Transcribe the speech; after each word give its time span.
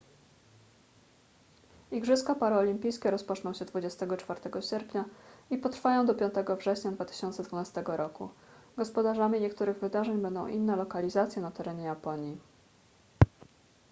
igrzyska 1.91 2.35
paraolimpijskie 2.35 3.11
rozpoczną 3.11 3.53
się 3.53 3.65
24 3.65 4.61
sierpnia 4.61 5.05
i 5.49 5.57
potrwają 5.57 6.05
do 6.05 6.15
5 6.15 6.33
września 6.59 6.91
2012 6.91 7.83
roku 7.85 8.29
gospodarzami 8.77 9.39
niektórych 9.41 9.77
wydarzeń 9.79 10.21
będą 10.21 10.47
inne 10.47 10.75
lokalizacje 10.75 11.41
na 11.41 11.51
terenie 11.51 11.83
japonii 11.83 12.37